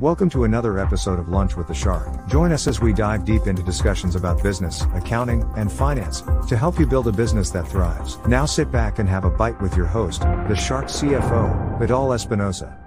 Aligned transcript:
Welcome 0.00 0.30
to 0.30 0.44
another 0.44 0.78
episode 0.78 1.18
of 1.18 1.28
Lunch 1.28 1.58
with 1.58 1.68
the 1.68 1.74
Shark. 1.74 2.26
Join 2.26 2.52
us 2.52 2.66
as 2.66 2.80
we 2.80 2.94
dive 2.94 3.26
deep 3.26 3.46
into 3.46 3.62
discussions 3.62 4.16
about 4.16 4.42
business, 4.42 4.86
accounting, 4.94 5.44
and 5.58 5.70
finance 5.70 6.22
to 6.48 6.56
help 6.56 6.78
you 6.78 6.86
build 6.86 7.06
a 7.06 7.12
business 7.12 7.50
that 7.50 7.68
thrives. 7.68 8.16
Now 8.26 8.46
sit 8.46 8.72
back 8.72 8.98
and 8.98 9.06
have 9.06 9.26
a 9.26 9.30
bite 9.30 9.60
with 9.60 9.76
your 9.76 9.84
host, 9.84 10.22
the 10.22 10.54
Shark 10.54 10.86
CFO, 10.86 11.78
Vidal 11.78 12.14
Espinosa. 12.14 12.78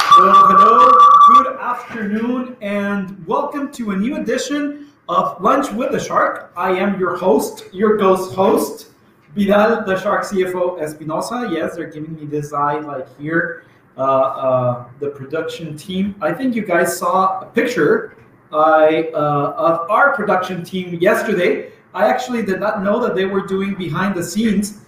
Hello, 0.00 0.90
good 1.28 1.56
afternoon, 1.60 2.56
and 2.60 3.24
welcome 3.24 3.70
to 3.70 3.92
a 3.92 3.96
new 3.96 4.16
edition 4.16 4.88
of 5.08 5.40
Lunch 5.40 5.70
with 5.70 5.92
the 5.92 6.00
Shark. 6.00 6.52
I 6.56 6.72
am 6.72 6.98
your 6.98 7.16
host, 7.16 7.72
your 7.72 7.96
ghost 7.96 8.34
host, 8.34 8.88
Vidal, 9.36 9.84
the 9.86 9.96
Shark 10.00 10.24
CFO 10.24 10.82
Espinosa. 10.82 11.48
Yes, 11.52 11.76
they're 11.76 11.86
giving 11.86 12.16
me 12.16 12.26
this 12.26 12.52
eye 12.52 12.80
like 12.80 13.06
here 13.16 13.62
the 13.98 15.12
production 15.14 15.76
team. 15.76 16.14
I 16.20 16.32
think 16.32 16.54
you 16.54 16.64
guys 16.64 16.98
saw 16.98 17.40
a 17.40 17.46
picture 17.46 18.16
I, 18.52 19.10
uh, 19.12 19.54
of 19.56 19.90
our 19.90 20.14
production 20.14 20.64
team 20.64 20.98
yesterday. 21.00 21.72
I 21.94 22.08
actually 22.08 22.44
did 22.44 22.60
not 22.60 22.82
know 22.82 23.00
that 23.00 23.14
they 23.14 23.24
were 23.24 23.46
doing 23.46 23.74
behind 23.74 24.14
the 24.14 24.22
scenes. 24.22 24.84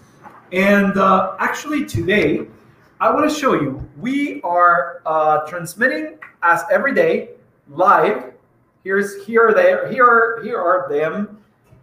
And 0.53 0.97
uh, 0.97 1.37
actually, 1.39 1.85
today, 1.85 2.47
I 3.01 3.11
want 3.13 3.31
to 3.31 3.35
show 3.35 3.55
you 3.55 3.87
we 3.99 4.41
are 4.43 5.01
uh, 5.07 5.47
transmitting 5.47 6.19
as 6.43 6.63
every 6.71 6.95
day 6.95 7.31
live. 7.69 8.33
Here's 8.85 9.25
here 9.25 9.49
are 9.49 9.55
they 9.55 9.93
here 9.93 10.05
are 10.05 10.41
here 10.43 10.59
are 10.59 10.89
them, 10.89 11.39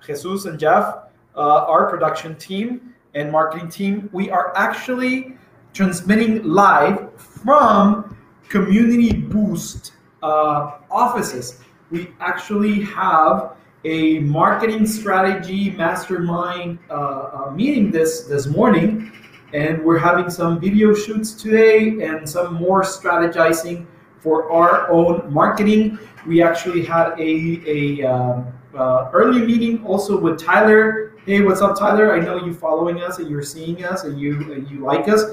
Jesus 0.06 0.46
and 0.46 0.60
Jeff, 0.60 1.00
uh, 1.36 1.66
our 1.66 1.90
production 1.90 2.36
team 2.36 2.94
and 3.14 3.32
marketing 3.32 3.70
team. 3.70 4.10
We 4.14 4.30
are 4.30 4.56
actually 4.56 5.38
transmitting 5.78 6.42
live 6.44 7.14
from 7.22 8.18
Community 8.50 9.14
Boost 9.14 9.94
uh, 10.24 10.80
offices. 10.90 11.62
We 11.92 12.10
actually 12.20 12.82
have 12.82 13.56
a 13.86 14.18
marketing 14.22 14.88
strategy 14.88 15.70
mastermind 15.70 16.80
uh, 16.90 16.94
uh, 16.94 17.52
meeting 17.52 17.92
this 17.92 18.24
this 18.24 18.48
morning, 18.48 19.12
and 19.54 19.86
we're 19.86 20.00
having 20.00 20.32
some 20.32 20.60
video 20.60 20.96
shoots 20.96 21.32
today 21.34 22.02
and 22.02 22.28
some 22.28 22.56
more 22.56 22.82
strategizing 22.82 23.86
for 24.18 24.52
our 24.52 24.90
own 24.90 25.32
marketing. 25.32 26.00
We 26.26 26.42
actually 26.42 26.86
had 26.86 27.14
a 27.20 27.32
a 27.68 28.04
um, 28.04 28.48
uh, 28.76 29.12
early 29.14 29.46
meeting 29.46 29.86
also 29.86 30.20
with 30.20 30.40
Tyler. 30.40 31.14
Hey, 31.28 31.42
what's 31.42 31.62
up, 31.62 31.78
Tyler? 31.78 32.16
I 32.16 32.20
know 32.20 32.44
you're 32.44 32.56
following 32.56 33.04
us 33.04 33.20
and 33.20 33.30
you're 33.30 33.44
seeing 33.44 33.84
us 33.84 34.06
and 34.06 34.20
you 34.20 34.54
and 34.54 34.68
you 34.72 34.80
like 34.80 35.08
us. 35.08 35.24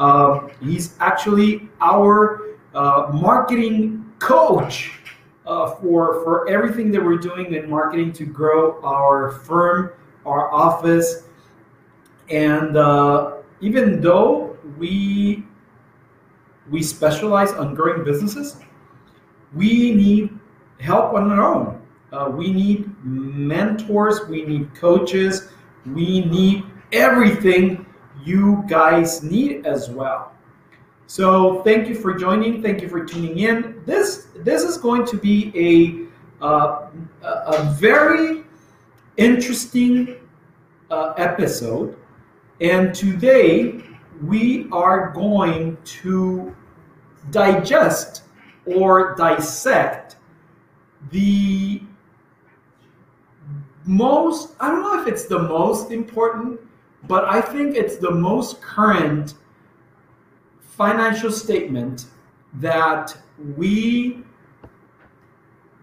Um, 0.00 0.50
he's 0.62 0.96
actually 0.98 1.68
our 1.82 2.56
uh, 2.74 3.10
marketing 3.12 4.10
coach 4.18 4.98
uh, 5.46 5.74
for 5.74 6.24
for 6.24 6.48
everything 6.48 6.90
that 6.92 7.04
we're 7.04 7.18
doing 7.18 7.52
in 7.52 7.68
marketing 7.68 8.12
to 8.14 8.24
grow 8.24 8.80
our 8.82 9.32
firm, 9.44 9.92
our 10.24 10.50
office, 10.52 11.24
and 12.30 12.78
uh, 12.78 13.36
even 13.60 14.00
though 14.00 14.56
we 14.78 15.44
we 16.70 16.82
specialize 16.82 17.52
on 17.52 17.74
growing 17.74 18.02
businesses, 18.02 18.56
we 19.52 19.92
need 19.92 20.30
help 20.78 21.12
on 21.12 21.30
our 21.30 21.44
own. 21.44 21.82
Uh, 22.10 22.30
we 22.34 22.50
need 22.50 22.88
mentors, 23.04 24.26
we 24.28 24.46
need 24.46 24.74
coaches, 24.74 25.48
we 25.84 26.24
need 26.24 26.64
everything 26.92 27.84
you 28.24 28.64
guys 28.68 29.22
need 29.22 29.66
as 29.66 29.90
well. 29.90 30.32
So 31.06 31.62
thank 31.62 31.88
you 31.88 31.94
for 31.94 32.14
joining. 32.14 32.62
Thank 32.62 32.82
you 32.82 32.88
for 32.88 33.04
tuning 33.04 33.38
in. 33.38 33.82
This 33.84 34.28
this 34.36 34.62
is 34.62 34.76
going 34.78 35.06
to 35.06 35.16
be 35.16 35.52
a 35.56 36.44
uh, 36.44 36.88
a 37.22 37.74
very 37.78 38.44
interesting 39.16 40.16
uh, 40.90 41.14
episode, 41.16 41.96
and 42.60 42.94
today 42.94 43.82
we 44.22 44.68
are 44.70 45.10
going 45.10 45.76
to 46.02 46.54
digest 47.30 48.22
or 48.64 49.14
dissect 49.16 50.16
the 51.10 51.82
most 53.84 54.54
I 54.60 54.68
don't 54.68 54.82
know 54.82 55.02
if 55.02 55.08
it's 55.08 55.24
the 55.24 55.38
most 55.40 55.90
important 55.90 56.60
but 57.04 57.24
I 57.24 57.40
think 57.40 57.76
it's 57.76 57.96
the 57.96 58.10
most 58.10 58.60
current 58.60 59.34
financial 60.60 61.30
statement 61.30 62.06
that 62.54 63.16
we 63.56 64.22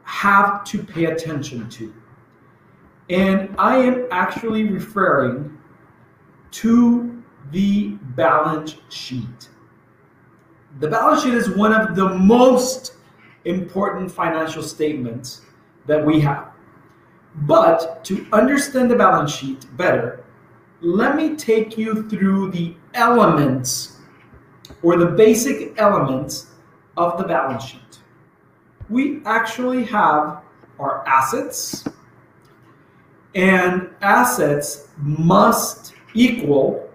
have 0.03 0.63
to 0.65 0.83
pay 0.83 1.05
attention 1.05 1.69
to. 1.69 1.93
And 3.09 3.53
I 3.57 3.77
am 3.77 4.07
actually 4.11 4.63
referring 4.63 5.57
to 6.51 7.23
the 7.51 7.89
balance 8.15 8.75
sheet. 8.89 9.49
The 10.79 10.87
balance 10.87 11.23
sheet 11.23 11.33
is 11.33 11.49
one 11.49 11.73
of 11.73 11.95
the 11.95 12.09
most 12.09 12.93
important 13.45 14.11
financial 14.11 14.61
statements 14.61 15.41
that 15.85 16.05
we 16.05 16.19
have. 16.21 16.51
But 17.41 18.03
to 18.05 18.25
understand 18.33 18.91
the 18.91 18.95
balance 18.95 19.31
sheet 19.31 19.65
better, 19.77 20.16
let 20.81 21.15
me 21.15 21.35
take 21.35 21.77
you 21.77 22.07
through 22.09 22.51
the 22.51 22.75
elements 22.93 23.97
or 24.83 24.97
the 24.97 25.05
basic 25.05 25.79
elements 25.79 26.51
of 26.97 27.17
the 27.17 27.23
balance 27.23 27.63
sheet. 27.63 27.99
We 28.89 29.21
actually 29.25 29.83
have 29.85 30.41
our 30.79 31.05
assets, 31.07 31.87
and 33.35 33.89
assets 34.01 34.87
must 34.97 35.93
equal 36.13 36.89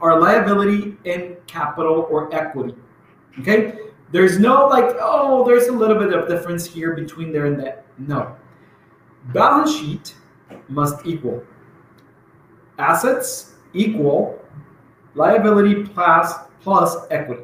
our 0.00 0.20
liability 0.20 0.96
and 1.04 1.36
capital 1.46 2.06
or 2.10 2.34
equity. 2.34 2.74
Okay? 3.40 3.78
There's 4.12 4.38
no 4.38 4.68
like, 4.68 4.96
oh, 5.00 5.44
there's 5.44 5.66
a 5.66 5.72
little 5.72 5.98
bit 5.98 6.12
of 6.12 6.28
difference 6.28 6.66
here 6.66 6.94
between 6.94 7.32
there 7.32 7.46
and 7.46 7.58
that. 7.60 7.84
No. 7.98 8.36
Balance 9.32 9.76
sheet 9.76 10.14
must 10.68 11.04
equal 11.04 11.42
assets 12.78 13.54
equal 13.72 14.40
liability 15.14 15.84
plus 15.84 16.34
plus 16.60 16.96
equity. 17.10 17.42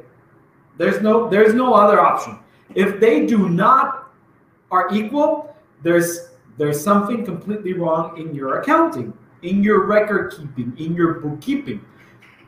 There's 0.78 1.02
no 1.02 1.28
there's 1.28 1.54
no 1.54 1.74
other 1.74 2.00
option. 2.00 2.38
If 2.74 3.00
they 3.00 3.26
do 3.26 3.48
not 3.48 4.12
are 4.70 4.88
equal, 4.92 5.54
there's 5.82 6.30
there's 6.58 6.82
something 6.82 7.24
completely 7.24 7.72
wrong 7.72 8.18
in 8.18 8.34
your 8.34 8.60
accounting, 8.60 9.12
in 9.42 9.62
your 9.62 9.86
record 9.86 10.34
keeping, 10.36 10.74
in 10.78 10.94
your 10.94 11.14
bookkeeping. 11.14 11.84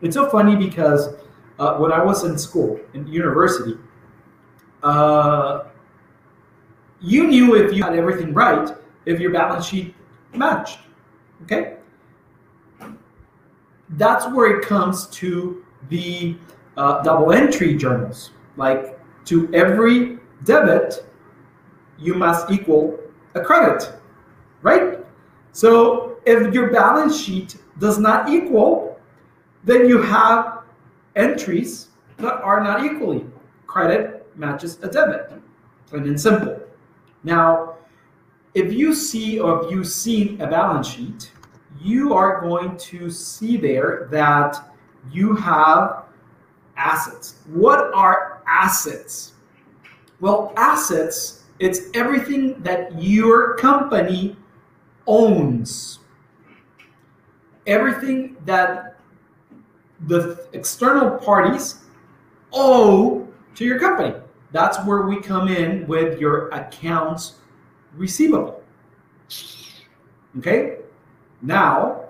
It's 0.03 0.15
so 0.15 0.28
funny 0.28 0.56
because 0.56 1.15
uh, 1.59 1.77
when 1.77 1.93
I 1.93 2.03
was 2.03 2.25
in 2.25 2.37
school 2.39 2.78
in 2.93 3.06
university, 3.06 3.78
uh, 4.83 5.65
you 7.01 7.27
knew 7.27 7.54
if 7.54 7.72
you 7.72 7.83
had 7.83 7.95
everything 7.95 8.34
right 8.34 8.71
if 9.07 9.21
your 9.21 9.31
balance 9.31 9.66
sheet 9.66 9.95
matched. 10.34 10.78
Okay, 11.42 11.77
that's 13.97 14.27
where 14.29 14.59
it 14.59 14.65
comes 14.65 15.07
to 15.09 15.65
the 15.89 16.37
uh, 16.77 17.03
double 17.03 17.33
entry 17.33 17.77
journals. 17.77 18.31
Like 18.57 18.99
to 19.27 19.53
every 19.55 20.19
debit, 20.45 21.07
you 21.99 22.15
must 22.15 22.51
equal 22.51 22.99
a 23.35 23.41
credit, 23.41 23.93
right? 24.63 24.99
So 25.53 26.19
if 26.27 26.53
your 26.53 26.71
balance 26.71 27.21
sheet 27.21 27.57
does 27.79 27.99
not 27.99 28.29
equal, 28.29 28.99
then 29.65 29.89
you 29.89 30.01
have 30.03 30.63
entries 31.17 31.89
that 32.19 32.41
are 32.43 32.63
not 32.63 32.85
equally. 32.85 33.25
Credit 33.67 34.27
matches 34.37 34.79
a 34.83 34.89
debit, 34.89 35.33
plain 35.87 36.05
and 36.05 36.21
simple. 36.21 36.61
Now, 37.23 37.77
if 38.55 38.73
you 38.73 38.95
see 38.95 39.41
or 39.41 39.65
if 39.65 39.71
you've 39.71 39.89
seen 39.89 40.41
a 40.41 40.47
balance 40.47 40.89
sheet, 40.89 41.33
you 41.84 42.15
are 42.15 42.41
going 42.41 42.77
to 42.78 43.10
see 43.10 43.59
there 43.59 44.09
that 44.10 44.71
you 45.13 45.36
have 45.36 46.04
assets. 46.77 47.36
What 47.47 47.92
are 47.95 48.42
assets? 48.47 49.33
Well, 50.21 50.54
assets, 50.57 51.45
it's 51.59 51.81
everything 51.92 52.63
that 52.63 53.01
your 53.01 53.57
company 53.57 54.36
owns. 55.07 55.98
Everything 57.66 58.36
that 58.47 58.97
the 60.07 60.47
external 60.54 61.19
parties 61.19 61.77
owe 62.53 63.28
to 63.57 63.65
your 63.65 63.78
company. 63.78 64.15
That's 64.53 64.78
where 64.86 65.03
we 65.03 65.21
come 65.21 65.48
in 65.48 65.86
with 65.86 66.19
your 66.19 66.48
accounts 66.48 67.34
receivable. 67.95 68.63
Okay? 70.39 70.78
Now, 71.45 72.05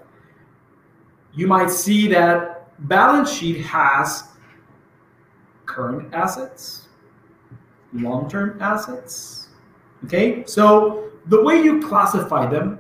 you 1.35 1.49
might 1.49 1.71
see 1.71 2.07
that 2.09 2.71
balance 2.89 3.33
sheet 3.33 3.61
has 3.63 4.25
current 5.67 6.15
assets, 6.15 6.87
long 7.93 8.31
term 8.31 8.59
assets. 8.61 9.49
Okay, 10.05 10.45
so 10.47 11.11
the 11.27 11.43
way 11.43 11.61
you 11.61 11.81
classify 11.81 12.47
them 12.47 12.79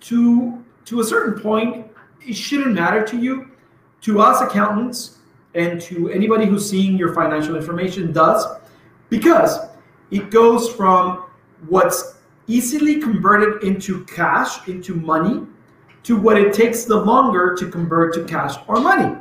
to, 0.00 0.62
to 0.84 1.00
a 1.00 1.04
certain 1.04 1.40
point, 1.40 1.86
it 2.20 2.34
shouldn't 2.34 2.74
matter 2.74 3.02
to 3.02 3.16
you. 3.16 3.50
To 4.02 4.20
us 4.20 4.42
accountants 4.42 5.18
and 5.54 5.80
to 5.80 6.10
anybody 6.10 6.44
who's 6.44 6.68
seeing 6.68 6.98
your 6.98 7.14
financial 7.14 7.56
information 7.56 8.12
does, 8.12 8.44
because 9.08 9.58
it 10.10 10.30
goes 10.30 10.68
from 10.68 11.24
what's 11.68 12.16
easily 12.46 13.00
converted 13.00 13.64
into 13.64 14.04
cash, 14.04 14.68
into 14.68 14.94
money, 14.94 15.46
to 16.06 16.16
what 16.16 16.38
it 16.38 16.52
takes 16.52 16.84
the 16.84 16.94
longer 16.94 17.56
to 17.56 17.68
convert 17.68 18.14
to 18.14 18.24
cash 18.24 18.54
or 18.68 18.80
money. 18.80 19.20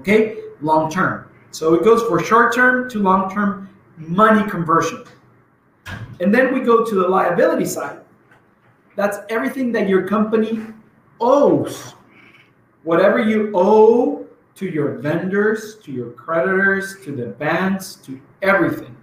Okay, 0.00 0.38
long 0.60 0.90
term. 0.90 1.30
So 1.52 1.74
it 1.74 1.84
goes 1.84 2.02
for 2.02 2.20
short 2.20 2.52
term 2.52 2.90
to 2.90 2.98
long 2.98 3.32
term 3.32 3.70
money 3.96 4.48
conversion. 4.50 5.04
And 6.18 6.34
then 6.34 6.52
we 6.52 6.62
go 6.62 6.84
to 6.84 6.94
the 6.96 7.06
liability 7.06 7.64
side. 7.64 8.00
That's 8.96 9.18
everything 9.28 9.70
that 9.70 9.88
your 9.88 10.08
company 10.08 10.66
owes. 11.20 11.94
Whatever 12.82 13.20
you 13.20 13.52
owe 13.54 14.26
to 14.56 14.66
your 14.66 14.98
vendors, 14.98 15.76
to 15.84 15.92
your 15.92 16.10
creditors, 16.10 16.96
to 17.04 17.14
the 17.14 17.26
banks, 17.26 17.94
to 18.06 18.20
everything. 18.42 18.96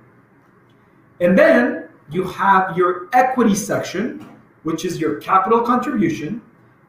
And 1.21 1.39
then 1.39 1.87
you 2.09 2.25
have 2.25 2.75
your 2.75 3.07
equity 3.13 3.55
section, 3.55 4.27
which 4.63 4.83
is 4.83 4.99
your 4.99 5.21
capital 5.21 5.61
contribution, 5.61 6.41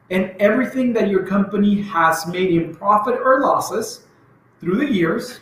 and 0.09 0.35
everything 0.39 0.93
that 0.93 1.07
your 1.09 1.25
company 1.25 1.81
has 1.81 2.27
made 2.27 2.51
in 2.51 2.75
profit 2.75 3.19
or 3.23 3.41
losses 3.41 4.05
through 4.59 4.77
the 4.77 4.91
years, 4.91 5.39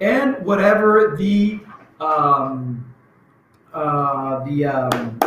and 0.00 0.36
whatever 0.44 1.16
the 1.18 1.60
um, 2.00 2.84
uh, 3.72 4.44
the 4.44 4.64
um, 4.64 5.18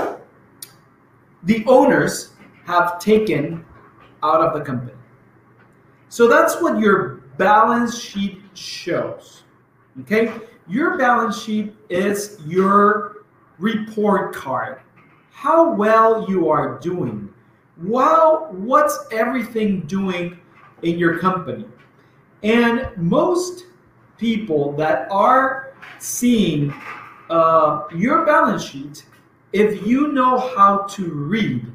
the 1.43 1.63
owners 1.67 2.33
have 2.65 2.99
taken 2.99 3.65
out 4.23 4.41
of 4.41 4.53
the 4.53 4.61
company. 4.61 4.93
So 6.09 6.27
that's 6.27 6.61
what 6.61 6.79
your 6.79 7.21
balance 7.37 7.99
sheet 7.99 8.41
shows. 8.53 9.43
Okay, 10.01 10.31
your 10.67 10.97
balance 10.97 11.41
sheet 11.41 11.73
is 11.89 12.39
your 12.45 13.25
report 13.57 14.35
card. 14.35 14.81
How 15.31 15.71
well 15.73 16.29
you 16.29 16.49
are 16.49 16.79
doing. 16.79 17.33
Well, 17.83 18.49
what's 18.51 18.97
everything 19.11 19.81
doing 19.81 20.39
in 20.81 20.99
your 20.99 21.19
company? 21.19 21.65
And 22.43 22.89
most 22.97 23.65
people 24.17 24.73
that 24.73 25.09
are 25.09 25.73
seeing 25.99 26.73
uh, 27.29 27.83
your 27.95 28.25
balance 28.25 28.63
sheet, 28.63 29.05
if 29.53 29.85
you 29.85 30.11
know 30.11 30.37
how 30.55 30.79
to 30.89 31.09
read 31.09 31.65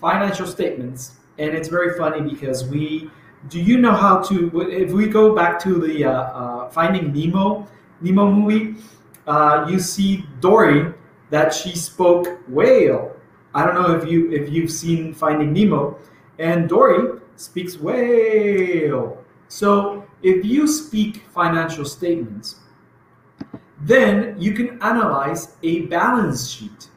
financial 0.00 0.46
statements, 0.46 1.18
and 1.38 1.54
it's 1.54 1.68
very 1.68 1.98
funny 1.98 2.20
because 2.20 2.64
we 2.68 3.10
do 3.48 3.60
you 3.60 3.78
know 3.78 3.92
how 3.92 4.20
to 4.20 4.60
if 4.70 4.92
we 4.92 5.08
go 5.08 5.34
back 5.34 5.58
to 5.60 5.80
the 5.80 6.04
uh, 6.04 6.10
uh, 6.10 6.68
finding 6.68 7.12
nemo 7.12 7.66
nemo 8.00 8.30
movie 8.30 8.76
uh, 9.26 9.66
you 9.68 9.80
see 9.80 10.24
dory 10.40 10.92
that 11.30 11.52
she 11.52 11.74
spoke 11.74 12.28
whale 12.48 13.11
i 13.54 13.64
don't 13.64 13.74
know 13.74 13.94
if 13.94 14.08
you 14.08 14.30
if 14.32 14.50
you've 14.50 14.70
seen 14.70 15.12
finding 15.12 15.52
nemo 15.52 15.98
and 16.38 16.68
dory 16.68 17.20
speaks 17.36 17.78
whale. 17.78 19.18
So 19.48 20.06
if 20.22 20.44
you 20.44 20.66
speak 20.66 21.24
financial 21.34 21.84
statements 21.84 22.56
then 23.84 24.36
you 24.38 24.52
can 24.52 24.80
analyze 24.80 25.56
a 25.62 25.82
balance 25.82 26.48
sheet. 26.48 26.88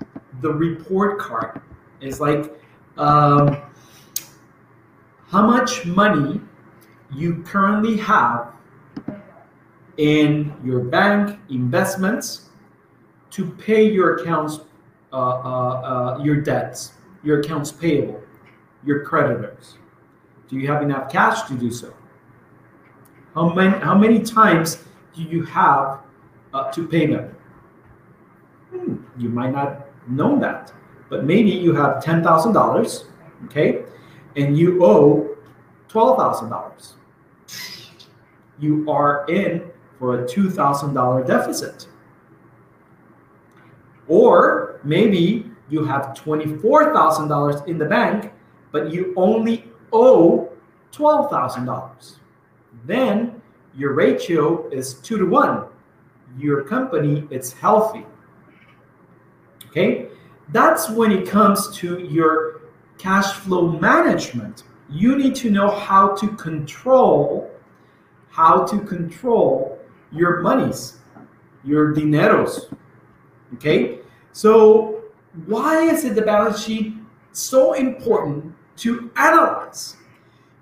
The 0.42 0.52
report 0.54 1.18
card 1.18 1.62
is 2.00 2.20
like 2.20 2.54
um, 2.98 3.58
how 5.28 5.48
much 5.48 5.86
money 5.86 6.40
you 7.14 7.42
currently 7.44 7.98
have 7.98 8.54
in 9.98 10.54
your 10.64 10.82
bank 10.82 11.40
investments 11.50 12.50
to 13.32 13.50
pay 13.52 13.90
your 13.90 14.18
accounts, 14.18 14.60
uh, 15.16 15.18
uh, 15.18 16.18
uh, 16.18 16.24
your 16.24 16.42
debts, 16.42 16.92
your 17.24 17.40
accounts 17.40 17.72
payable, 17.72 18.22
your 18.84 19.04
creditors. 19.06 19.78
Do 20.50 20.58
you 20.58 20.68
have 20.68 20.84
enough 20.84 21.12
cash 21.12 21.44
to 21.44 21.54
do 21.54 21.72
so? 21.72 21.94
How 23.34 23.54
many, 23.54 23.78
how 23.80 23.98
many 23.98 24.20
times 24.22 24.84
do 25.16 25.24
you 25.24 25.44
have 25.46 26.02
uh, 26.54 26.72
to 26.72 26.88
pay 26.88 27.08
them? 27.08 27.36
Hmm, 28.72 28.96
you 29.18 29.30
might 29.30 29.54
not 29.54 29.86
know 30.08 30.38
that, 30.40 30.74
but 31.10 31.24
maybe 31.24 31.50
you 31.50 31.74
have 31.74 32.04
$10,000, 32.04 33.06
okay? 33.46 33.86
and 34.36 34.58
you 34.58 34.84
owe 34.84 35.36
$12,000. 35.90 36.94
You 38.60 38.90
are 38.90 39.26
in 39.28 39.72
for 40.00 40.24
a 40.24 40.28
$2,000 40.28 41.28
deficit. 41.28 41.88
Or 44.08 44.80
maybe 44.84 45.50
you 45.70 45.84
have 45.86 46.14
$24,000 46.16 47.68
in 47.68 47.78
the 47.78 47.86
bank, 47.86 48.32
but 48.72 48.92
you 48.92 49.14
only 49.18 49.72
owe 49.92 50.50
$12,000. 50.92 52.16
Then 52.86 53.42
your 53.76 53.94
ratio 53.94 54.70
is 54.70 54.96
two 54.96 55.18
to 55.18 55.26
one. 55.26 55.66
Your 56.38 56.64
company 56.64 57.28
is 57.30 57.54
healthy. 57.54 58.06
Okay? 59.68 60.08
That's 60.50 60.90
when 60.90 61.12
it 61.12 61.28
comes 61.28 61.76
to 61.78 62.00
your 62.00 62.62
cash 62.98 63.34
flow 63.34 63.68
management. 63.68 64.64
You 64.90 65.18
need 65.18 65.36
to 65.36 65.50
know 65.50 65.70
how 65.70 66.16
to 66.16 66.28
control 66.36 67.52
how 68.36 68.66
to 68.66 68.82
control 68.82 69.80
your 70.12 70.42
monies, 70.42 70.98
your 71.64 71.96
dineros. 71.96 72.70
Okay? 73.54 74.00
So, 74.32 75.04
why 75.46 75.84
is 75.84 76.04
it 76.04 76.16
the 76.16 76.22
balance 76.22 76.64
sheet 76.64 76.94
so 77.32 77.74
important 77.74 78.54
to 78.78 79.12
analyze? 79.16 79.98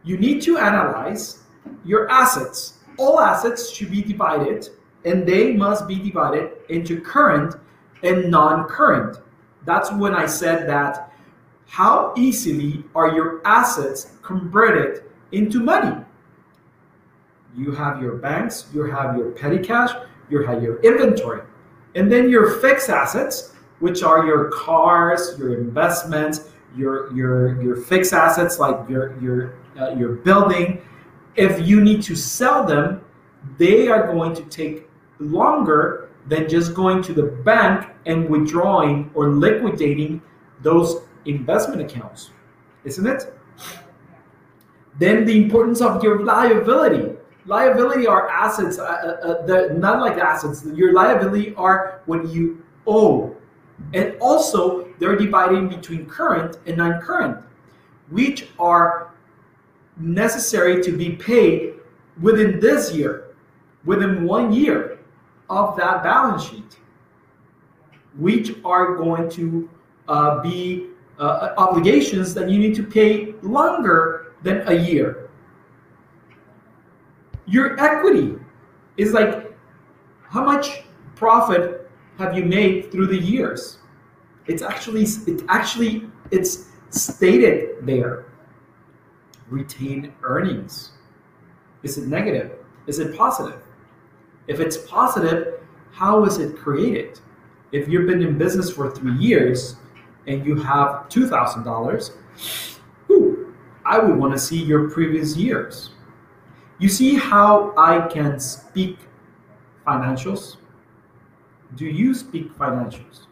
You 0.04 0.18
need 0.18 0.42
to 0.44 0.58
analyze 0.58 1.40
your 1.86 2.10
assets. 2.10 2.80
All 2.98 3.20
assets 3.20 3.72
should 3.72 3.92
be 3.92 4.02
divided 4.02 4.70
and 5.06 5.28
they 5.28 5.54
must 5.54 5.88
be 5.88 5.96
divided 5.96 6.52
into 6.70 7.00
current 7.02 7.56
and 8.04 8.30
non 8.30 8.68
current. 8.68 9.18
That's 9.66 9.92
when 9.92 10.14
I 10.14 10.26
said 10.26 10.68
that 10.70 11.12
how 11.68 12.14
easily 12.18 12.84
are 12.94 13.16
your 13.16 13.42
assets 13.46 14.12
converted 14.22 15.06
into 15.32 15.60
money? 15.60 16.04
You 17.56 17.72
have 17.72 18.02
your 18.02 18.18
banks, 18.18 18.68
you 18.74 18.84
have 18.84 19.18
your 19.18 19.32
petty 19.32 19.60
cash, 19.60 19.92
you 20.30 20.44
have 20.44 20.62
your 20.62 20.80
inventory, 20.82 21.42
and 21.96 22.12
then 22.12 22.30
your 22.30 22.60
fixed 22.60 22.90
assets, 22.90 23.54
which 23.80 24.04
are 24.04 24.26
your 24.26 24.50
cars, 24.52 25.38
your 25.38 25.60
investments, 25.60 26.50
your 26.76 27.14
your 27.14 27.62
your 27.62 27.76
fixed 27.76 28.14
assets 28.14 28.60
like 28.60 28.90
your 28.90 29.20
your 29.22 29.56
uh, 29.80 29.92
your 29.92 30.14
building. 30.14 30.82
If 31.36 31.68
you 31.68 31.82
need 31.82 32.02
to 32.04 32.16
sell 32.16 32.66
them, 32.66 33.02
they 33.58 33.88
are 33.88 34.12
going 34.12 34.36
to 34.36 34.44
take 34.44 34.90
longer 35.20 36.10
than 36.28 36.48
just 36.48 36.74
going 36.74 37.02
to 37.04 37.14
the 37.14 37.24
bank 37.24 37.90
and 38.06 38.30
withdrawing 38.30 39.12
or 39.14 39.30
liquidating 39.30 40.22
those 40.62 41.02
investment 41.26 41.82
accounts, 41.82 42.32
isn't 42.84 43.06
it? 43.06 43.38
Then 45.00 45.26
the 45.26 45.44
importance 45.44 45.82
of 45.82 46.04
your 46.04 46.24
liability. 46.24 47.13
Liability 47.46 48.08
are 48.08 48.30
assets, 48.30 48.80
uh, 48.80 48.84
uh, 48.84 48.86
uh 48.86 49.46
the, 49.46 49.74
not 49.78 50.00
like 50.00 50.18
assets. 50.18 50.66
Your 50.74 50.94
liability 50.94 51.54
are 51.56 52.02
when 52.06 52.30
you 52.30 52.64
owe. 52.88 53.36
And 53.94 54.16
also, 54.22 54.88
they're 55.00 55.18
divided 55.18 55.70
between 55.70 56.06
current 56.06 56.58
and 56.66 56.78
non 56.78 57.02
current, 57.02 57.44
which 58.10 58.48
are 58.60 59.12
necessary 59.98 60.82
to 60.84 60.96
be 60.96 61.12
paid 61.12 61.76
within 62.22 62.60
this 62.60 62.94
year, 62.94 63.36
within 63.86 64.24
one 64.24 64.54
year 64.54 65.00
of 65.50 65.76
that 65.78 66.04
balance 66.04 66.44
sheet, 66.44 66.80
which 68.18 68.56
are 68.64 68.96
going 68.96 69.30
to 69.32 69.70
uh, 70.08 70.42
be 70.42 70.88
uh, 71.20 71.54
obligations 71.58 72.34
that 72.34 72.50
you 72.50 72.60
need 72.60 72.76
to 72.76 72.84
pay 72.84 73.34
longer 73.42 74.34
than 74.44 74.68
a 74.68 74.74
year. 74.74 75.23
Your 77.46 77.80
equity 77.80 78.36
is 78.98 79.14
like 79.14 79.56
how 80.24 80.44
much 80.44 80.84
profit 81.16 81.90
have 82.18 82.38
you 82.38 82.46
made 82.46 82.92
through 82.92 83.08
the 83.08 83.18
years? 83.18 83.80
It's 84.48 84.62
actually 84.62 85.04
it 85.04 85.44
actually 85.50 86.10
it's 86.32 86.68
stated 86.90 87.86
there. 87.86 88.26
Retain 89.50 90.14
earnings. 90.24 90.92
Is 91.84 91.98
it 91.98 92.08
negative? 92.08 92.52
Is 92.88 93.00
it 93.00 93.16
positive? 93.18 93.62
If 94.48 94.60
it's 94.60 94.78
positive, 94.78 95.60
how 95.92 96.26
is 96.26 96.38
it 96.38 96.58
created? 96.58 97.20
If 97.72 97.88
you've 97.88 98.08
been 98.08 98.22
in 98.22 98.38
business 98.38 98.72
for 98.72 98.90
three 98.90 99.16
years 99.18 99.78
and 100.28 100.46
you 100.46 100.56
have 100.56 101.08
$2,000, 101.10 102.12
I 103.86 104.00
would 104.00 104.18
want 104.18 104.34
to 104.34 104.40
see 104.40 104.64
your 104.64 104.90
previous 104.90 105.36
years. 105.36 105.92
You 106.84 106.90
see 106.90 107.16
how 107.16 107.74
I 107.78 108.10
can 108.10 108.42
speak 108.42 108.98
financials? 109.88 110.58
Do 111.76 111.86
you 111.86 112.14
speak 112.14 112.54
financials? 112.58 113.28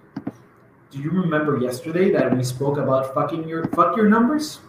Do 0.89 0.99
you 0.99 1.11
remember 1.11 1.57
yesterday 1.57 2.11
that 2.11 2.33
we 2.33 2.45
spoke 2.45 2.77
about 2.77 3.13
fucking 3.13 3.49
your 3.49 3.65
fuck 3.75 3.97
your 3.97 4.07
numbers? 4.07 4.61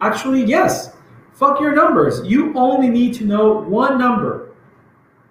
Actually, 0.00 0.44
yes. 0.44 0.94
Fuck 1.32 1.60
your 1.60 1.74
numbers. 1.74 2.24
You 2.24 2.56
only 2.56 2.90
need 2.90 3.12
to 3.14 3.24
know 3.24 3.54
one 3.62 3.98
number. 3.98 4.54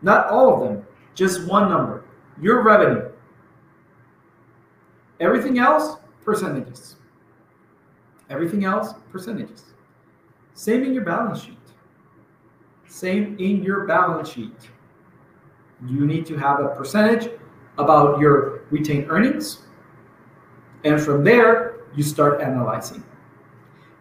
Not 0.01 0.27
all 0.27 0.53
of 0.53 0.67
them, 0.67 0.86
just 1.15 1.48
one 1.48 1.70
number. 1.70 2.03
Your 2.41 2.62
revenue. 2.62 3.10
Everything 5.22 5.60
else, 5.60 5.96
percentages. 6.25 6.98
Everything 8.29 8.65
else, 8.65 8.96
percentages. 9.13 9.74
Same 10.53 10.83
in 10.83 10.93
your 10.93 11.03
balance 11.03 11.41
sheet. 11.41 11.57
Same 12.88 13.38
in 13.39 13.63
your 13.63 13.86
balance 13.86 14.29
sheet. 14.29 14.69
You 15.88 16.05
need 16.05 16.25
to 16.27 16.38
have 16.38 16.60
a 16.60 16.69
percentage 16.69 17.31
about 17.77 18.19
your 18.19 18.62
retained 18.69 19.10
earnings. 19.10 19.60
And 20.83 21.01
from 21.01 21.24
there, 21.24 21.81
you 21.95 22.03
start 22.03 22.41
analyzing. 22.41 23.03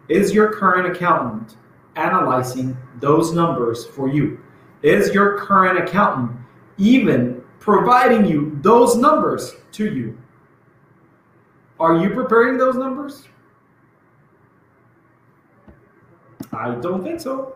Is 0.09 0.33
your 0.33 0.53
current 0.53 0.95
accountant 0.95 1.57
analyzing 1.95 2.77
those 2.99 3.33
numbers 3.33 3.85
for 3.85 4.07
you? 4.07 4.39
Is 4.81 5.13
your 5.13 5.39
current 5.39 5.79
accountant 5.79 6.31
even 6.77 7.41
providing 7.59 8.25
you 8.25 8.59
those 8.61 8.95
numbers 8.95 9.55
to 9.71 9.93
you? 9.93 10.17
Are 11.79 11.97
you 11.97 12.09
preparing 12.11 12.57
those 12.57 12.75
numbers? 12.75 13.27
I 16.53 16.75
don't 16.75 17.03
think 17.03 17.19
so. 17.19 17.55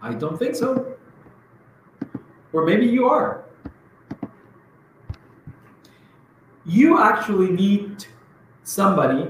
I 0.00 0.12
don't 0.14 0.38
think 0.38 0.56
so. 0.56 0.96
Or 2.52 2.64
maybe 2.64 2.86
you 2.86 3.08
are. 3.08 3.44
You 6.66 7.00
actually 7.00 7.50
need 7.50 8.06
somebody 8.64 9.28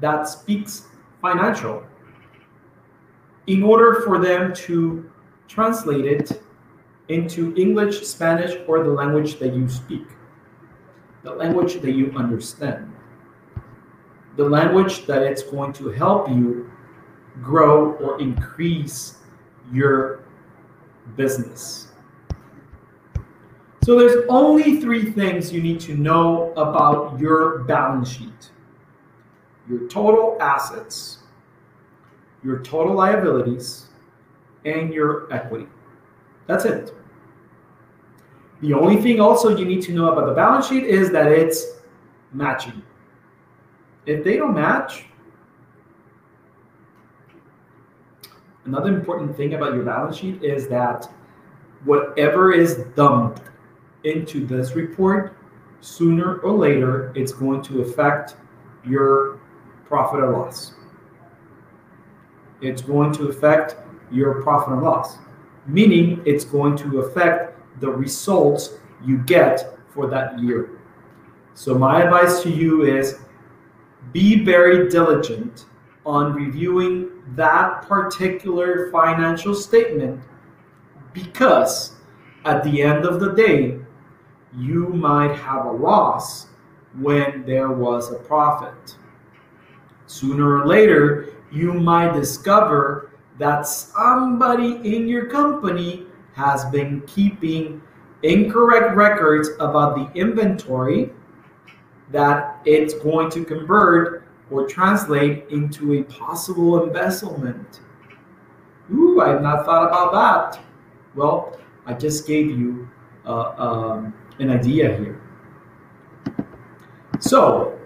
that 0.00 0.28
speaks 0.28 0.86
financial 1.20 1.82
in 3.46 3.62
order 3.62 4.02
for 4.02 4.18
them 4.18 4.54
to 4.54 5.10
translate 5.48 6.04
it 6.04 6.42
into 7.08 7.54
English, 7.56 8.02
Spanish, 8.06 8.56
or 8.66 8.82
the 8.82 8.90
language 8.90 9.38
that 9.38 9.54
you 9.54 9.68
speak, 9.68 10.06
the 11.22 11.32
language 11.32 11.80
that 11.80 11.92
you 11.92 12.12
understand 12.16 12.93
the 14.36 14.44
language 14.44 15.06
that 15.06 15.22
it's 15.22 15.42
going 15.42 15.72
to 15.74 15.90
help 15.90 16.28
you 16.28 16.70
grow 17.42 17.92
or 17.94 18.20
increase 18.20 19.18
your 19.72 20.24
business. 21.16 21.88
So 23.84 23.98
there's 23.98 24.24
only 24.28 24.80
three 24.80 25.12
things 25.12 25.52
you 25.52 25.62
need 25.62 25.78
to 25.80 25.94
know 25.94 26.52
about 26.56 27.18
your 27.20 27.64
balance 27.64 28.08
sheet. 28.08 28.50
Your 29.68 29.86
total 29.88 30.38
assets, 30.40 31.18
your 32.42 32.60
total 32.60 32.94
liabilities, 32.94 33.88
and 34.64 34.92
your 34.92 35.32
equity. 35.32 35.66
That's 36.46 36.64
it. 36.64 36.94
The 38.62 38.72
only 38.72 39.00
thing 39.00 39.20
also 39.20 39.54
you 39.54 39.66
need 39.66 39.82
to 39.82 39.92
know 39.92 40.12
about 40.12 40.26
the 40.26 40.32
balance 40.32 40.68
sheet 40.68 40.84
is 40.84 41.10
that 41.10 41.30
it's 41.30 41.80
matching. 42.32 42.82
If 44.06 44.22
they 44.22 44.36
don't 44.36 44.54
match, 44.54 45.06
another 48.66 48.94
important 48.94 49.36
thing 49.36 49.54
about 49.54 49.74
your 49.74 49.84
balance 49.84 50.16
sheet 50.16 50.42
is 50.42 50.68
that 50.68 51.10
whatever 51.84 52.52
is 52.52 52.84
dumped 52.96 53.42
into 54.04 54.46
this 54.46 54.74
report, 54.74 55.36
sooner 55.80 56.36
or 56.38 56.52
later, 56.52 57.12
it's 57.14 57.32
going 57.32 57.62
to 57.62 57.82
affect 57.82 58.36
your 58.84 59.40
profit 59.86 60.20
or 60.20 60.32
loss. 60.32 60.74
It's 62.60 62.82
going 62.82 63.12
to 63.14 63.28
affect 63.28 63.76
your 64.10 64.42
profit 64.42 64.74
and 64.74 64.82
loss, 64.82 65.18
meaning 65.66 66.22
it's 66.26 66.44
going 66.44 66.76
to 66.78 67.00
affect 67.00 67.58
the 67.80 67.90
results 67.90 68.74
you 69.04 69.18
get 69.18 69.78
for 69.88 70.06
that 70.08 70.38
year. 70.38 70.78
So, 71.54 71.74
my 71.74 72.02
advice 72.02 72.42
to 72.42 72.50
you 72.50 72.84
is 72.84 73.18
be 74.12 74.44
very 74.44 74.88
diligent 74.88 75.66
on 76.06 76.34
reviewing 76.34 77.10
that 77.34 77.82
particular 77.82 78.90
financial 78.90 79.54
statement 79.54 80.20
because 81.12 81.96
at 82.44 82.62
the 82.64 82.82
end 82.82 83.04
of 83.04 83.20
the 83.20 83.32
day, 83.32 83.78
you 84.56 84.88
might 84.88 85.34
have 85.34 85.64
a 85.64 85.72
loss 85.72 86.48
when 86.98 87.44
there 87.46 87.70
was 87.70 88.12
a 88.12 88.16
profit. 88.16 88.96
Sooner 90.06 90.60
or 90.60 90.66
later, 90.66 91.34
you 91.50 91.72
might 91.72 92.12
discover 92.12 93.10
that 93.38 93.66
somebody 93.66 94.74
in 94.84 95.08
your 95.08 95.26
company 95.26 96.06
has 96.34 96.64
been 96.66 97.00
keeping 97.06 97.80
incorrect 98.22 98.94
records 98.94 99.50
about 99.58 99.96
the 99.96 100.20
inventory 100.20 101.12
that 102.14 102.60
it's 102.64 102.94
going 102.94 103.28
to 103.28 103.44
convert 103.44 104.24
or 104.48 104.68
translate 104.68 105.46
into 105.50 105.94
a 105.94 106.04
possible 106.04 106.84
embezzlement. 106.84 107.80
Ooh, 108.92 109.20
I 109.20 109.30
have 109.30 109.42
not 109.42 109.64
thought 109.64 109.88
about 109.88 110.12
that. 110.12 110.64
Well, 111.16 111.58
I 111.86 111.94
just 111.94 112.24
gave 112.24 112.46
you 112.46 112.88
uh, 113.26 113.54
um, 113.58 114.14
an 114.38 114.50
idea 114.50 114.96
here. 114.96 115.20
So, 117.18 117.80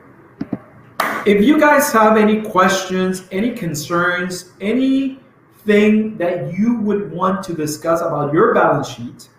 if 1.25 1.43
you 1.43 1.59
guys 1.59 1.91
have 1.93 2.19
any 2.19 2.43
questions, 2.43 3.27
any 3.33 3.53
concerns, 3.53 4.53
anything 4.61 6.19
that 6.19 6.53
you 6.53 6.81
would 6.81 7.11
want 7.11 7.43
to 7.45 7.55
discuss 7.55 8.03
about 8.03 8.35
your 8.35 8.53
balance 8.53 8.89
sheet, 8.89 9.31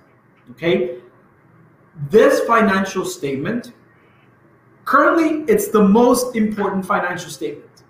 okay, 0.52 0.98
this 2.10 2.40
financial 2.42 3.06
statement 3.06 3.74
Currently, 4.90 5.44
it's 5.48 5.68
the 5.68 5.88
most 5.88 6.36
important 6.36 6.84
financial 6.84 7.30
statement. 7.30 7.84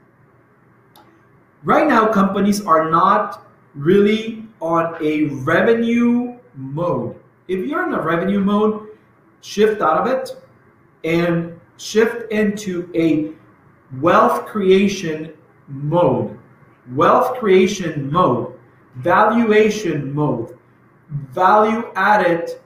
Right 1.63 1.87
now, 1.87 2.11
companies 2.11 2.59
are 2.65 2.91
not 2.91 3.47
really 3.73 4.43
on 4.59 4.97
a 5.01 5.27
revenue 5.45 6.37
mode. 6.55 7.15
If 7.47 7.65
you're 7.65 7.87
in 7.87 7.93
a 7.93 8.01
revenue 8.01 8.41
mode, 8.41 8.89
shift 9.39 9.81
out 9.81 10.05
of 10.05 10.07
it 10.07 10.43
and 11.05 11.57
shift 11.77 12.29
into 12.33 12.91
a 12.93 13.31
wealth 14.01 14.45
creation 14.45 15.31
mode, 15.69 16.37
wealth 16.93 17.39
creation 17.39 18.11
mode, 18.11 18.59
valuation 18.97 20.13
mode, 20.13 20.57
value 21.31 21.93
added 21.95 22.59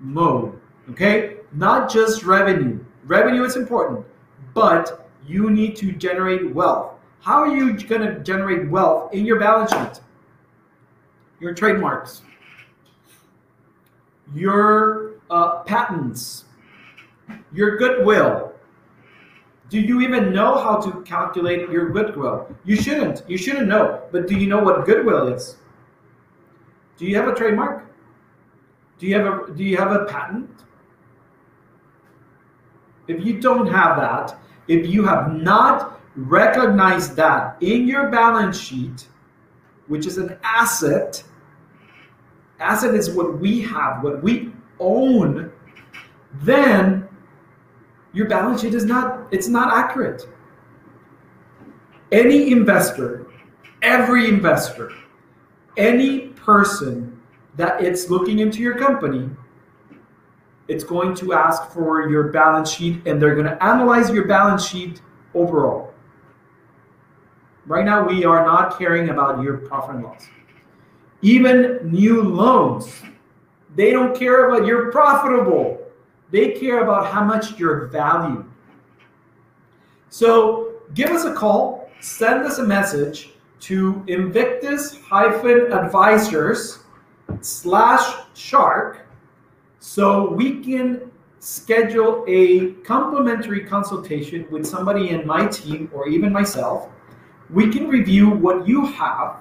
mode. 0.00 0.58
Okay? 0.88 1.36
Not 1.52 1.90
just 1.90 2.24
revenue. 2.24 2.80
Revenue 3.06 3.44
is 3.44 3.56
important, 3.56 4.04
but 4.52 5.08
you 5.26 5.50
need 5.50 5.76
to 5.76 5.92
generate 5.92 6.52
wealth. 6.52 6.94
How 7.20 7.40
are 7.40 7.54
you 7.54 7.78
going 7.78 8.02
to 8.02 8.18
generate 8.20 8.68
wealth 8.68 9.14
in 9.14 9.24
your 9.24 9.38
balance 9.38 9.70
sheet? 9.70 10.02
Your 11.40 11.54
trademarks, 11.54 12.22
your 14.34 15.14
uh, 15.30 15.62
patents, 15.62 16.46
your 17.52 17.76
goodwill. 17.76 18.52
Do 19.68 19.80
you 19.80 20.00
even 20.00 20.32
know 20.32 20.56
how 20.56 20.80
to 20.80 21.02
calculate 21.02 21.68
your 21.70 21.90
goodwill? 21.90 22.48
You 22.64 22.76
shouldn't. 22.76 23.22
You 23.28 23.36
shouldn't 23.36 23.68
know. 23.68 24.02
But 24.12 24.28
do 24.28 24.36
you 24.36 24.46
know 24.46 24.62
what 24.62 24.86
goodwill 24.86 25.28
is? 25.28 25.56
Do 26.96 27.06
you 27.06 27.16
have 27.16 27.28
a 27.28 27.34
trademark? 27.34 27.84
Do 28.98 29.06
you 29.06 29.14
have 29.14 29.26
a 29.26 29.52
do 29.52 29.64
you 29.64 29.76
have 29.76 29.92
a 29.92 30.04
patent? 30.06 30.48
If 33.08 33.24
you 33.24 33.40
don't 33.40 33.66
have 33.66 33.96
that, 33.96 34.38
if 34.68 34.86
you 34.86 35.04
have 35.04 35.32
not 35.32 36.00
recognized 36.16 37.14
that 37.16 37.56
in 37.60 37.86
your 37.86 38.10
balance 38.10 38.58
sheet, 38.58 39.06
which 39.86 40.06
is 40.06 40.18
an 40.18 40.36
asset, 40.42 41.22
asset 42.58 42.94
is 42.94 43.10
what 43.10 43.38
we 43.38 43.60
have, 43.62 44.02
what 44.02 44.22
we 44.22 44.52
own, 44.80 45.52
then 46.34 47.08
your 48.12 48.28
balance 48.28 48.62
sheet 48.62 48.74
is 48.74 48.84
not 48.84 49.28
it's 49.30 49.48
not 49.48 49.72
accurate. 49.72 50.26
Any 52.12 52.50
investor, 52.50 53.26
every 53.82 54.28
investor, 54.28 54.92
any 55.76 56.28
person 56.28 57.20
that 57.56 57.82
it's 57.82 58.10
looking 58.10 58.38
into 58.38 58.60
your 58.60 58.78
company, 58.78 59.28
it's 60.68 60.84
going 60.84 61.14
to 61.16 61.32
ask 61.32 61.70
for 61.70 62.08
your 62.08 62.24
balance 62.24 62.70
sheet 62.70 63.06
and 63.06 63.20
they're 63.20 63.34
going 63.34 63.46
to 63.46 63.62
analyze 63.62 64.10
your 64.10 64.26
balance 64.26 64.66
sheet 64.66 65.00
overall. 65.34 65.92
Right 67.66 67.84
now, 67.84 68.06
we 68.06 68.24
are 68.24 68.44
not 68.44 68.78
caring 68.78 69.10
about 69.10 69.42
your 69.42 69.58
profit 69.58 69.96
and 69.96 70.04
loss. 70.04 70.26
Even 71.22 71.90
new 71.90 72.22
loans, 72.22 73.02
they 73.74 73.90
don't 73.90 74.16
care 74.16 74.48
about 74.48 74.66
you're 74.66 74.92
profitable. 74.92 75.80
They 76.30 76.52
care 76.52 76.82
about 76.82 77.12
how 77.12 77.24
much 77.24 77.58
you're 77.58 77.86
valued. 77.86 78.44
So 80.10 80.74
give 80.94 81.10
us 81.10 81.24
a 81.24 81.34
call, 81.34 81.90
send 82.00 82.44
us 82.44 82.58
a 82.58 82.64
message 82.64 83.30
to 83.60 84.04
invictus-advisors 84.06 86.78
slash 87.40 88.16
shark 88.34 89.05
so 89.86 90.28
we 90.32 90.58
can 90.64 91.12
schedule 91.38 92.24
a 92.26 92.72
complimentary 92.82 93.64
consultation 93.64 94.44
with 94.50 94.66
somebody 94.66 95.10
in 95.10 95.24
my 95.24 95.46
team 95.46 95.88
or 95.94 96.08
even 96.08 96.32
myself. 96.32 96.88
We 97.50 97.70
can 97.72 97.86
review 97.86 98.28
what 98.28 98.66
you 98.66 98.84
have. 98.86 99.36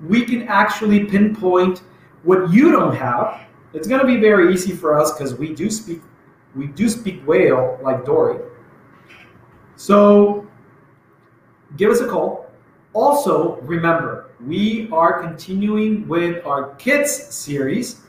We 0.00 0.24
can 0.24 0.48
actually 0.48 1.04
pinpoint 1.04 1.82
what 2.22 2.50
you 2.50 2.72
don't 2.72 2.96
have. 2.96 3.42
It's 3.74 3.86
going 3.86 4.00
to 4.00 4.06
be 4.06 4.18
very 4.18 4.50
easy 4.54 4.72
for 4.72 4.98
us 4.98 5.12
because 5.12 5.34
we 5.34 5.54
do 5.54 5.70
speak 5.70 6.00
we 6.54 6.68
do 6.68 6.88
speak 6.88 7.20
whale 7.26 7.78
like 7.82 8.06
Dory. 8.06 8.40
So 9.76 10.48
give 11.76 11.90
us 11.90 12.00
a 12.00 12.08
call. 12.08 12.50
Also, 12.94 13.56
remember, 13.56 14.30
we 14.40 14.88
are 14.90 15.20
continuing 15.20 16.08
with 16.08 16.46
our 16.46 16.74
kids 16.76 17.12
series. 17.12 18.05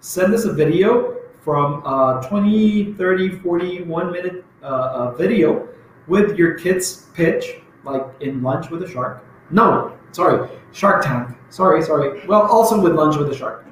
Send 0.00 0.32
us 0.32 0.46
a 0.46 0.52
video 0.52 1.18
from 1.42 1.82
uh, 1.84 2.22
20, 2.22 2.94
30, 2.94 3.38
41 3.40 4.10
minute 4.10 4.44
uh, 4.62 4.66
uh, 4.66 5.10
video 5.12 5.68
with 6.06 6.38
your 6.38 6.54
kids 6.54 7.08
pitch, 7.12 7.56
like 7.84 8.02
in 8.20 8.42
Lunch 8.42 8.70
with 8.70 8.82
a 8.82 8.88
Shark. 8.88 9.24
No, 9.50 9.98
sorry, 10.12 10.48
Shark 10.72 11.04
Tank. 11.04 11.36
Sorry, 11.50 11.82
sorry. 11.82 12.26
Well, 12.26 12.42
also 12.42 12.80
with 12.80 12.94
Lunch 12.94 13.16
with 13.16 13.30
a 13.30 13.36
Shark. 13.36 13.66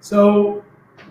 So, 0.00 0.64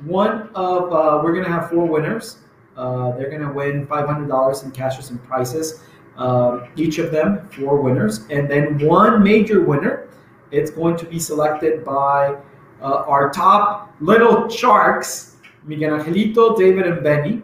one 0.04 0.50
of, 0.56 0.92
uh, 0.92 1.22
we're 1.24 1.34
going 1.34 1.46
to 1.46 1.52
have 1.52 1.70
four 1.70 1.86
winners. 1.86 2.40
Uh, 2.76 3.12
they're 3.12 3.30
going 3.30 3.42
to 3.42 3.54
win 3.54 3.86
$500 3.86 4.64
in 4.64 4.72
cashes 4.72 5.12
and 5.12 5.24
prizes. 5.24 5.84
Uh, 6.18 6.68
each 6.76 6.98
of 6.98 7.12
them, 7.12 7.48
four 7.50 7.82
winners. 7.82 8.26
And 8.32 8.50
then 8.50 8.80
one 8.80 9.22
major 9.22 9.62
winner. 9.62 10.10
It's 10.52 10.72
going 10.72 10.98
to 10.98 11.06
be 11.06 11.20
selected 11.20 11.84
by 11.86 12.38
uh, 12.86 13.04
our 13.08 13.32
top 13.32 13.96
little 14.00 14.48
sharks, 14.48 15.38
Miguel 15.64 15.98
Angelito, 15.98 16.56
David, 16.56 16.86
and 16.86 17.04
Benny. 17.04 17.42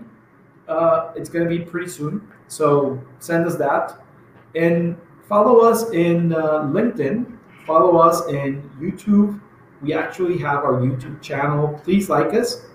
Uh, 0.67 1.11
it's 1.15 1.29
going 1.29 1.43
to 1.43 1.49
be 1.49 1.63
pretty 1.65 1.89
soon. 1.89 2.21
So 2.47 3.01
send 3.19 3.47
us 3.47 3.55
that. 3.55 4.03
And 4.53 4.95
follow 5.27 5.61
us 5.61 5.89
in 5.91 6.33
uh, 6.33 6.61
LinkedIn. 6.77 7.37
Follow 7.65 7.97
us 7.97 8.27
in 8.27 8.69
YouTube. 8.79 9.41
We 9.81 9.93
actually 9.93 10.37
have 10.37 10.63
our 10.63 10.79
YouTube 10.79 11.21
channel. 11.23 11.79
Please 11.83 12.07
like 12.07 12.33
us. 12.35 12.67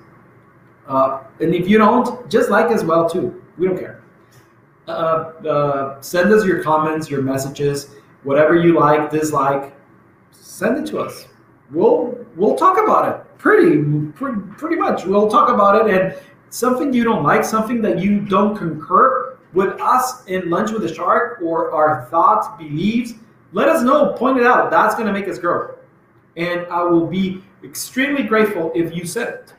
Uh, 0.89 1.23
and 1.41 1.55
if 1.55 1.69
you 1.69 1.79
don't, 1.79 2.29
just 2.29 2.51
like 2.51 2.73
as 2.73 2.85
well 2.85 3.09
too. 3.09 3.43
We 3.59 3.69
don't 3.69 3.79
care. 3.79 4.03
Uh, 4.89 4.91
uh, 4.91 6.01
send 6.01 6.33
us 6.33 6.45
your 6.45 6.63
comments, 6.65 7.09
your 7.09 7.23
messages, 7.23 7.91
whatever 8.25 8.57
you 8.57 8.79
like, 8.79 9.11
dislike. 9.11 9.75
Send 10.33 10.79
it 10.79 10.91
to 10.91 10.99
us. 10.99 11.29
We'll 11.71 12.27
we'll 12.37 12.57
talk 12.57 12.79
about 12.83 13.09
it. 13.09 13.39
Pretty 13.39 13.83
pretty, 14.13 14.41
pretty 14.57 14.77
much. 14.77 15.05
We'll 15.05 15.29
talk 15.29 15.49
about 15.49 15.89
it 15.89 15.95
and 15.95 16.19
something 16.51 16.93
you 16.93 17.05
don't 17.05 17.23
like, 17.23 17.45
something 17.45 17.83
that 17.83 17.99
you 17.99 18.21
don't 18.21 18.57
concur 18.57 19.39
with 19.53 19.81
us 19.81 20.25
in 20.27 20.51
lunch 20.51 20.71
with 20.71 20.85
a 20.85 20.95
shark 20.95 21.41
or 21.43 21.73
our 21.73 22.07
thoughts, 22.11 22.49
beliefs. 22.59 23.15
Let 23.53 23.69
us 23.69 23.83
know. 23.83 24.13
Point 24.13 24.39
it 24.39 24.47
out. 24.47 24.71
That's 24.71 24.95
going 24.95 25.07
to 25.07 25.13
make 25.13 25.29
us 25.29 25.39
grow. 25.39 25.75
And 26.37 26.67
I 26.67 26.83
will 26.83 27.07
be 27.07 27.43
extremely 27.65 28.23
grateful 28.23 28.71
if 28.75 28.95
you 28.95 29.07
said 29.07 29.29
it. 29.29 29.55